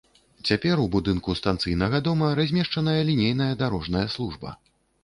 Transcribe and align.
Цяпер 0.49 0.79
у 0.83 0.85
будынку 0.95 1.35
станцыйнага 1.41 2.01
дома 2.09 2.33
размешчаная 2.41 2.99
лінейная 3.13 3.53
дарожная 3.63 4.07
служба. 4.17 4.61